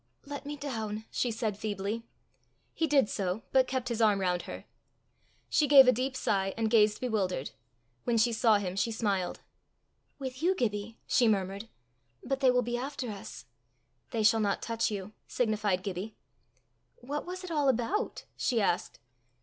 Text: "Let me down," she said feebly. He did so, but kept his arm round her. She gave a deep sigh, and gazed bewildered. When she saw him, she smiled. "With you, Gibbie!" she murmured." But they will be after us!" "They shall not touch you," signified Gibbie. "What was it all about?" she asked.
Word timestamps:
"Let 0.25 0.47
me 0.47 0.55
down," 0.57 1.05
she 1.11 1.29
said 1.29 1.59
feebly. 1.59 2.01
He 2.73 2.87
did 2.87 3.07
so, 3.07 3.43
but 3.51 3.67
kept 3.67 3.89
his 3.89 4.01
arm 4.01 4.19
round 4.19 4.41
her. 4.49 4.65
She 5.47 5.67
gave 5.67 5.87
a 5.87 5.91
deep 5.91 6.15
sigh, 6.15 6.55
and 6.57 6.71
gazed 6.71 6.99
bewildered. 6.99 7.51
When 8.03 8.17
she 8.17 8.33
saw 8.33 8.57
him, 8.57 8.75
she 8.75 8.91
smiled. 8.91 9.41
"With 10.17 10.41
you, 10.41 10.55
Gibbie!" 10.55 10.97
she 11.05 11.27
murmured." 11.27 11.69
But 12.23 12.39
they 12.39 12.49
will 12.49 12.63
be 12.63 12.77
after 12.79 13.11
us!" 13.11 13.45
"They 14.09 14.23
shall 14.23 14.39
not 14.39 14.63
touch 14.63 14.89
you," 14.89 15.13
signified 15.27 15.83
Gibbie. 15.83 16.15
"What 16.95 17.27
was 17.27 17.43
it 17.43 17.51
all 17.51 17.69
about?" 17.69 18.23
she 18.35 18.59
asked. 18.59 18.97